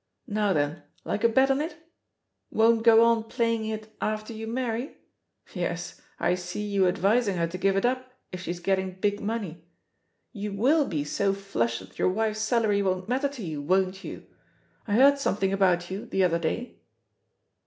[0.25, 1.75] Now then, like a bet on it?
[2.17, 4.97] * Won't go on playing it after you marry'?
[5.53, 9.19] Yes, I see you advising her to give it up if she's get ting big
[9.21, 9.61] money I
[10.33, 14.25] You will be so flush that your wife's salary won't matter to you, wonH you?
[14.87, 16.79] I heard something about you the other day."